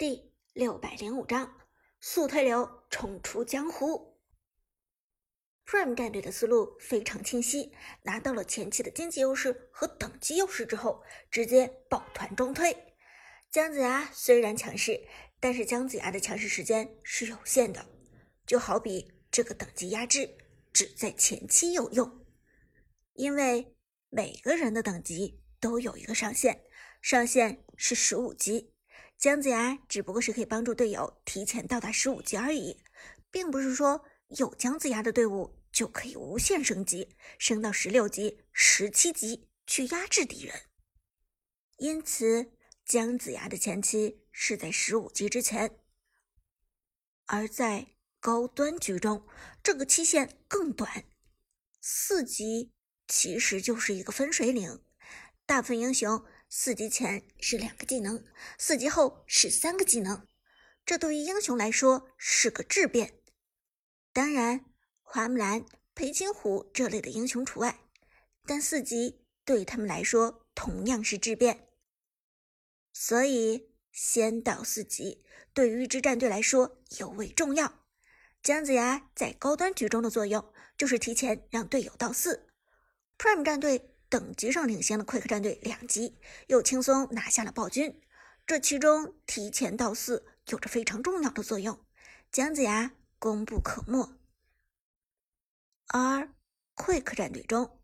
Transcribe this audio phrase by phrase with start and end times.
[0.00, 1.58] 第六百零五章
[2.00, 4.18] 速推流冲出江湖。
[5.66, 7.74] Prime 战队的思路非常清晰，
[8.04, 12.74] 拿到了前期的经济优势和等级优势之后，直接抱团中推。
[13.50, 15.06] 姜子牙虽然强势，
[15.38, 17.84] 但是姜子牙的强势时间是有限的，
[18.46, 20.34] 就好比这个等级压制
[20.72, 22.24] 只在前期有用，
[23.12, 23.76] 因为
[24.08, 26.64] 每个人的等级都有一个上限，
[27.02, 28.69] 上限是十五级。
[29.20, 32.82] 姜子牙只不过是可以帮助队友提前到达十五级而已，
[33.30, 40.62] 并不是说有姜子牙的队伍就可以无限升级，升到十六级、十七级去压制敌人。
[41.76, 42.52] 因此，
[42.86, 45.78] 姜子牙的前期是在十五级之前，
[47.26, 47.88] 而在
[48.20, 49.26] 高端局中，
[49.62, 51.04] 这个期限更短，
[51.82, 52.72] 四级
[53.06, 54.82] 其实就是一个分水岭，
[55.44, 56.24] 大部分英雄。
[56.52, 58.24] 四级前是两个技能，
[58.58, 60.26] 四级后是三个技能，
[60.84, 63.22] 这对于英雄来说是个质变。
[64.12, 64.64] 当然，
[65.00, 67.78] 花木兰、裴擒虎这类的英雄除外，
[68.46, 71.68] 但四级对他们来说同样是质变。
[72.92, 77.86] 所以，先到四级对于一支战队来说尤为重要。
[78.42, 82.48] 姜子牙在高端局中的作用就是提前让队友到四
[83.16, 83.89] ，Prime 战队。
[84.10, 88.02] 等级上领先了 Quick 战队两级，又轻松拿下了暴君。
[88.44, 91.78] 这其中提前到四有着非常重要的作用，
[92.32, 94.18] 姜子牙功不可没。
[95.86, 96.28] 而
[96.74, 97.80] Quick 战队中，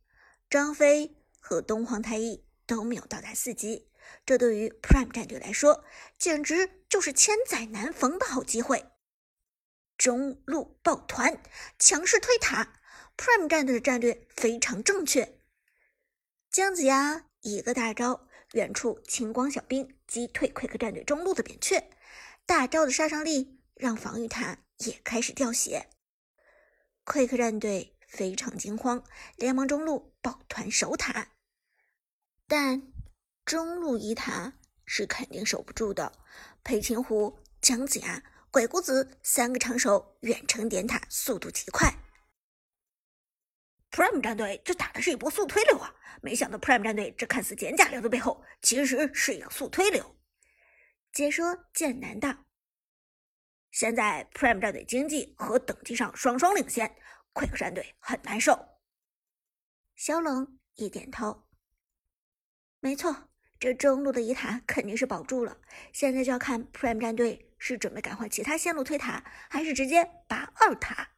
[0.51, 3.89] 张飞和东皇太一都没有到达四级，
[4.25, 5.85] 这对于 Prime 战队来说
[6.19, 8.87] 简直就是千载难逢的好机会。
[9.97, 11.41] 中路抱团，
[11.79, 12.81] 强势推塔
[13.17, 15.36] ，Prime 战队的战略非常正确。
[16.51, 21.91] 姜子牙一个大招，远处青光小兵击退 Quick 战队中路的扁鹊，
[22.47, 25.89] 大招的杀伤力让防御塔也开始掉血。
[27.05, 29.05] 溃克战队非常惊慌，
[29.37, 31.33] 连忙中路抱团守塔，
[32.49, 32.91] 但
[33.45, 34.55] 中路一塔
[34.87, 36.13] 是肯定守不住的。
[36.65, 41.93] 裴擒虎、姜子牙、鬼谷子三个长手远程点塔，速度极快。
[43.97, 45.95] Prime 战队这打的是一波速推流啊！
[46.21, 50.19] 没想到 Prime 战队这看似减甲流的背后，其实是一个速推流。
[51.15, 52.45] 解说剑南道：
[53.71, 56.95] 现在 Prime 战队经济和等级上双双领先
[57.33, 58.69] ，Quick 战队很难受。
[59.95, 61.49] 小冷一点头：
[62.81, 65.57] 没错，这中路的一塔肯定是保住了。
[65.95, 71.16] 现在就要看 Prime 战队是准备改换其他线路推塔，还是直接拔二塔。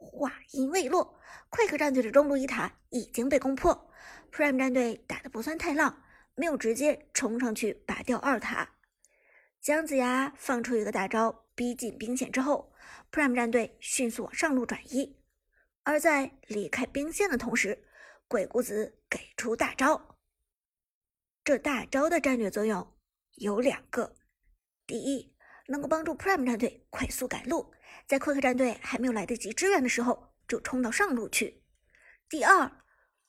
[0.00, 1.18] 话音未落
[1.50, 3.90] 快克战队的中路一塔已经被攻破。
[4.30, 6.02] Prime 战队打的不算太浪，
[6.34, 8.76] 没有直接冲上去拔掉二塔。
[9.60, 12.72] 姜子牙放出一个大招，逼近兵线之后
[13.10, 15.16] ，Prime 战队迅速往上路转移。
[15.82, 17.88] 而在离开兵线的同时，
[18.28, 20.16] 鬼谷子给出大招。
[21.42, 22.94] 这大招的战略作用
[23.36, 24.14] 有两个：
[24.86, 25.34] 第一，
[25.68, 27.72] 能够帮助 Prime 战队快速赶路。
[28.06, 31.62] 在 Quick 战队还没有来得及支援的时候，就冲到上路去。
[32.28, 32.70] 第二，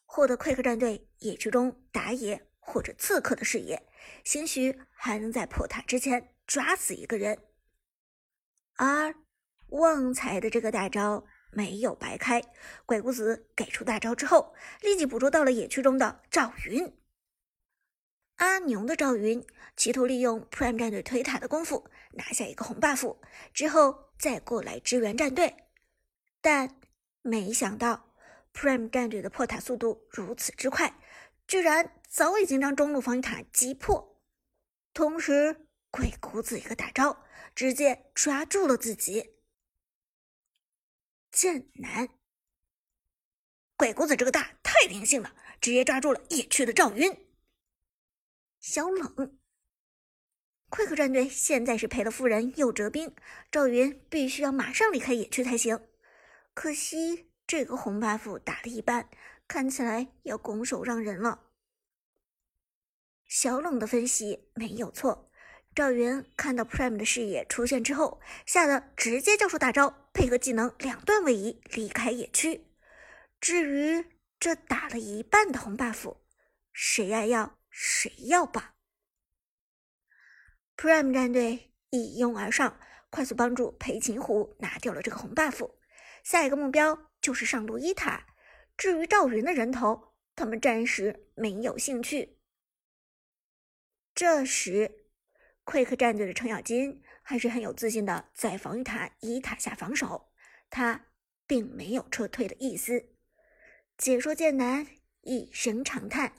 [0.05, 3.87] 获得 Quick 战队野区中打野或者刺客的视野，
[4.23, 7.37] 兴许还能在破塔之前抓死一个人。
[8.75, 9.13] 而
[9.67, 12.41] 旺财的这个大招没有白开，
[12.85, 16.98] 鬼谷子给出大招之后，立即捕捉到了野区中的赵云。
[18.39, 19.45] 阿牛的赵云
[19.75, 23.17] 企图利用 Prime 战队推塔的功夫拿下一个红 buff，
[23.53, 25.55] 之后再过来支援战队，
[26.39, 26.79] 但
[27.21, 28.13] 没想到
[28.53, 30.97] Prime 战队的破塔速度如此之快，
[31.47, 34.21] 居然早已经将中路防御塔击破。
[34.93, 39.35] 同时，鬼谷子一个大招直接抓住了自己。
[41.29, 42.07] 剑南，
[43.75, 47.28] 鬼谷子这个大太灵性了，直接抓住了野区的赵云。
[48.59, 49.39] 小冷
[50.69, 53.15] ，Quick 战队现在是赔了夫人又折兵，
[53.49, 55.79] 赵云必须要马上离开野区才行。
[56.53, 59.09] 可惜这个红 buff 打了一半，
[59.47, 61.45] 看起来要拱手让人了。
[63.25, 65.31] 小冷的分析没有错，
[65.73, 72.65] 赵云看到 Prime 的视野出现之后，吓得直接叫出大招，配合技能两段位移离开野区。
[73.39, 74.05] 至于
[74.37, 76.17] 这打了一半的红 buff，
[76.73, 77.58] 谁爱要？
[77.81, 78.75] 谁要吧
[80.75, 82.77] ？Prime 战队一拥而上，
[83.09, 85.71] 快速帮助裴擒虎拿掉了这个红 buff。
[86.21, 88.27] 下一个目标就是上路一塔。
[88.75, 92.41] 至于赵云的人头，他们暂时没有兴趣。
[94.13, 95.05] 这时
[95.63, 100.33] Quick 战队的程咬金还是很有自信的在防御塔一塔下防守，
[100.69, 101.05] 他
[101.47, 103.15] 并没有撤退的意思。
[103.97, 104.85] 解说剑南
[105.21, 106.33] 一声长叹：“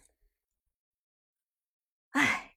[2.11, 2.57] 哎，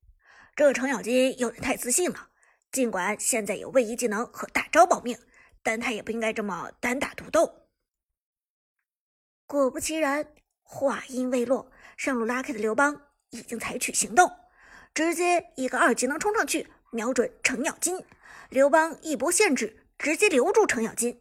[0.56, 2.30] 这程咬金有点太自信了。
[2.72, 5.18] 尽管现在有位移技能和大招保命，
[5.62, 7.68] 但他也不应该这么单打独斗。”
[9.46, 10.34] 果不其然，
[10.64, 14.32] 话音未落，上路拉开的刘邦已经采取行动。
[14.94, 18.04] 直接一个二技能冲上去，瞄准程咬金。
[18.50, 21.20] 刘邦一波限制，直接留住程咬金。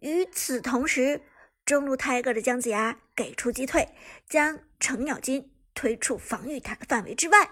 [0.00, 1.22] 与此同时，
[1.64, 3.88] 中路泰戈的姜子牙给出击退，
[4.28, 7.50] 将程咬金推出防御塔的范围之外。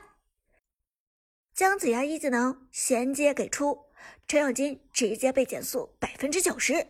[1.55, 3.87] 姜子牙一技能衔接给出，
[4.27, 6.87] 程咬金直接被减速百分之九十。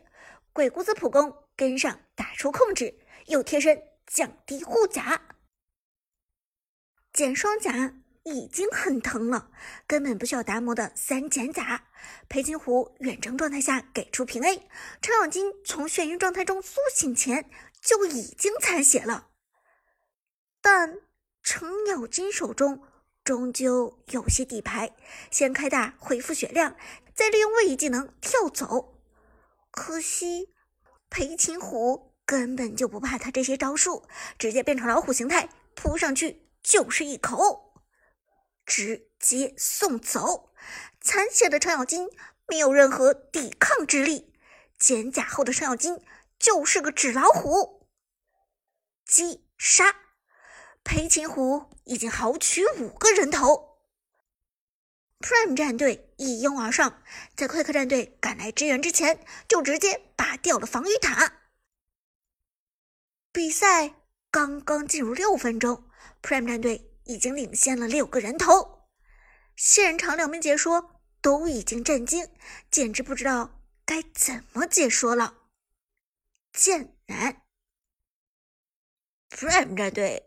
[0.52, 5.20] 鬼谷子普攻跟上打出控制，又贴身降低护甲，
[7.12, 7.94] 减双甲。
[8.24, 9.50] 已经很疼了，
[9.84, 11.88] 根本不需要达摩的三减甲。
[12.28, 14.68] 裴擒虎远程状态下给出平 A，
[15.00, 17.50] 程咬金从眩晕状态中苏醒前
[17.80, 19.30] 就已经残血了。
[20.60, 20.98] 但
[21.42, 22.82] 程咬金手中
[23.24, 24.94] 终究有些底牌，
[25.30, 26.76] 先开大恢复血量，
[27.14, 29.00] 再利用位移技能跳走。
[29.70, 30.54] 可惜
[31.08, 34.06] 裴擒虎根本就不怕他这些招数，
[34.38, 37.74] 直接变成老虎形态扑上去就是一口。
[38.64, 40.52] 直接送走，
[41.00, 42.08] 残血的程咬金
[42.46, 44.32] 没有任何抵抗之力，
[44.78, 46.00] 减甲后的程咬金
[46.38, 47.88] 就是个纸老虎。
[49.04, 49.96] 击杀，
[50.84, 53.78] 裴擒虎已经豪取五个人头。
[55.20, 57.02] Prime 战队一拥而上，
[57.36, 61.40] 在 Quick 战队赶来支援之前，就直接拔掉了防御塔。
[63.32, 63.94] 比赛
[64.30, 65.88] 刚刚进入六分钟
[66.22, 66.88] ，Prime 战队。
[67.04, 68.86] 已经领先了六个人头，
[69.56, 72.28] 现场两名解说都已经震惊，
[72.70, 75.48] 简直不知道该怎么解说了。
[76.52, 77.42] 剑南
[79.30, 80.24] ，Prime 战队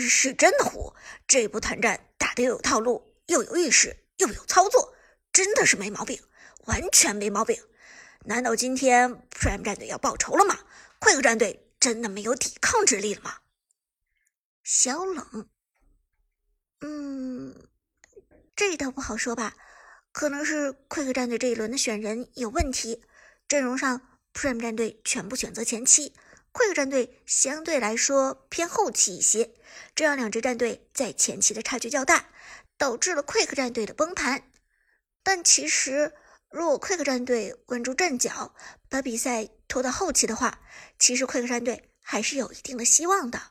[0.00, 0.94] 是真的虎，
[1.26, 4.94] 这波团战打的又有套路，又有意识，又有操作，
[5.32, 6.20] 真的是没毛病，
[6.66, 7.62] 完全没毛病。
[8.26, 10.58] 难道今天 Prime 战队要报仇了吗
[11.00, 13.38] ？Quick 战队真的没有抵抗之力了吗？
[14.62, 15.48] 小冷。
[16.80, 17.68] 嗯，
[18.56, 19.54] 这倒不好说吧，
[20.12, 23.02] 可能是 Quick 战队这一轮的选人有问题，
[23.46, 26.14] 阵容上 Prime 战队全部选择前期
[26.54, 29.52] ，Quick 战队相对来说偏后期一些，
[29.94, 32.30] 这样两支战队在前期的差距较大，
[32.78, 34.50] 导致了 Quick 战队的崩盘。
[35.22, 36.14] 但其实，
[36.48, 38.54] 如果 Quick 战队稳住阵脚，
[38.88, 40.62] 把比赛拖到后期的话，
[40.98, 43.50] 其实 Quick 战队还是有一定的希望的。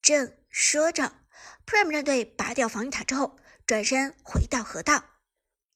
[0.00, 0.34] 正。
[0.50, 1.12] 说着
[1.66, 5.04] ，Prime 战队拔掉防御塔之后，转身回到河道。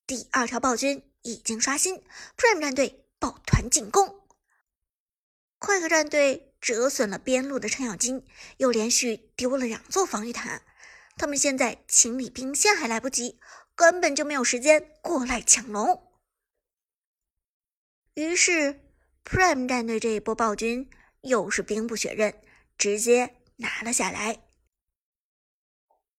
[0.07, 2.03] 第二条暴君已经刷新
[2.37, 4.22] ，Prime 战队抱团进攻。
[5.63, 8.27] 快客战队折损了边路的程咬金，
[8.57, 10.63] 又连续丢了两座防御塔。
[11.17, 13.39] 他们现在清理兵线还来不及，
[13.77, 16.11] 根本就没有时间过来抢龙。
[18.15, 18.81] 于是
[19.25, 22.43] ，Prime 战队这一波暴君又是兵不血刃，
[22.77, 24.43] 直接拿了下来。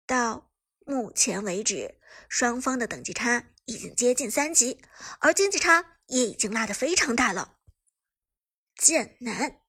[0.06, 0.50] 到
[0.86, 1.96] 目前为止，
[2.30, 4.82] 双方的等级差已经接近三级，
[5.20, 7.58] 而经济差也已经拉得非常大了。
[8.84, 9.62] 剑南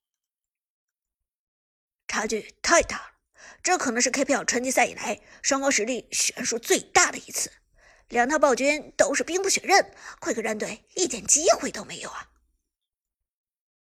[2.08, 3.14] 差距太大了，
[3.62, 7.52] 这可能是 KPL 春季赛以来双方实力悬殊最大的一次。
[8.08, 12.32] 两套暴君都是兵不血刃，快克战队一点机会都没有啊！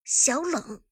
[0.05, 0.85] 小冷，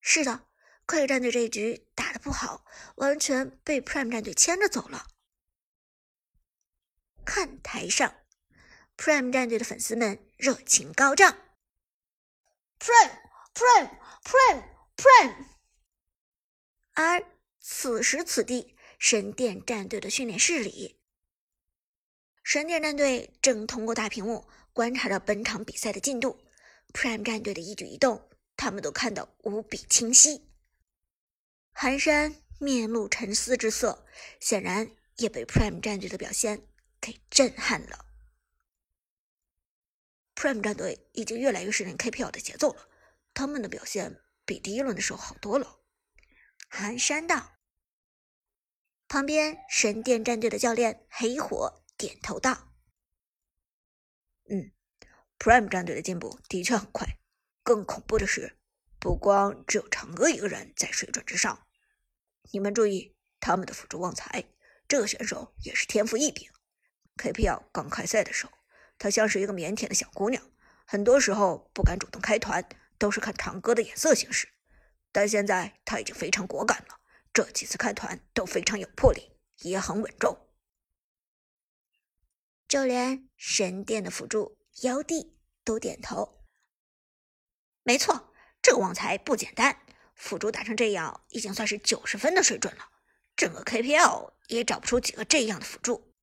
[0.00, 0.46] 是的。
[0.86, 5.06] 快克战队这一局打的不好，完全被 Prime 战队牵着走了。
[7.24, 8.14] 看台上
[8.98, 11.38] ，Prime 战队的粉丝们热情高涨
[12.84, 15.46] ，Prime，Prime，Prime，Prime。
[16.92, 17.24] 而
[17.60, 21.00] 此时此地，神殿战队的训练室里，
[22.42, 26.38] 神殿战队正通过大屏幕观察着本场比赛的进度
[26.92, 30.50] ，Prime 战队的一举一动，他们都看得无比清晰。
[31.72, 34.06] 寒山面露沉思之色，
[34.38, 36.68] 显然也被 Prime 战队的表现
[37.00, 38.03] 给震撼了。
[40.44, 42.90] Prime 战队已经越来越适应 KPL 的节奏了，
[43.32, 45.80] 他们的表现比第一轮的时候好多了。
[46.68, 47.54] 寒山道
[49.08, 52.74] 旁边，神殿战队的教练黑火点头道
[54.50, 54.72] ：“嗯
[55.38, 57.18] ，Prime 战队的进步的确很快。
[57.62, 58.58] 更恐怖的是。”
[59.00, 61.66] 不光只有长歌一个人在水准之上，
[62.52, 64.44] 你们注意他们的辅助旺财，
[64.86, 66.50] 这个选手也是天赋异禀。
[67.16, 68.52] KPL 刚开赛的时候，
[68.98, 70.42] 她像是一个腼腆的小姑娘，
[70.84, 74.48] 很多时候不敢主动开团，都是看堂哥的眼色行事。
[75.12, 77.00] 但现在她已经非常果敢了，
[77.32, 80.38] 这几次开团都非常有魄力，也很稳重。
[82.66, 86.46] 就连神殿的辅助妖帝都点头。
[87.82, 88.32] 没错，
[88.62, 89.78] 这个旺财不简单，
[90.14, 92.88] 辅助打成这样，已经算是九十分的水准了。
[93.36, 96.13] 整个 KPL 也找不出几个这样的辅助。